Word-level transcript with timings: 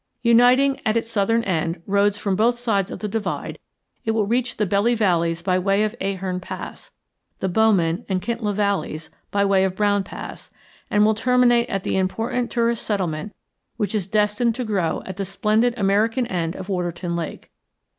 Uniting 0.23 0.81
at 0.83 0.97
its 0.97 1.11
southern 1.11 1.43
end 1.43 1.79
roads 1.85 2.17
from 2.17 2.35
both 2.35 2.57
sides 2.57 2.89
of 2.89 2.97
the 2.97 3.07
divide, 3.07 3.59
it 4.03 4.09
will 4.09 4.25
reach 4.25 4.57
the 4.57 4.65
Belly 4.65 4.95
valleys 4.95 5.43
by 5.43 5.59
way 5.59 5.83
of 5.83 5.93
Ahern 6.01 6.39
Pass, 6.39 6.89
the 7.39 7.47
Bowman 7.47 8.03
and 8.09 8.19
Kintla 8.19 8.55
valleys 8.55 9.11
by 9.29 9.45
way 9.45 9.63
of 9.63 9.75
Brown 9.75 10.03
Pass, 10.03 10.49
and 10.89 11.05
will 11.05 11.13
terminate 11.13 11.69
at 11.69 11.83
the 11.83 11.97
important 11.99 12.49
tourist 12.49 12.83
settlement 12.83 13.35
which 13.77 13.93
is 13.93 14.07
destined 14.07 14.55
to 14.55 14.65
grow 14.65 15.03
at 15.05 15.17
the 15.17 15.23
splendid 15.23 15.77
American 15.77 16.25
end 16.25 16.55
of 16.55 16.67
Waterton 16.67 17.15
Lake. 17.15 17.51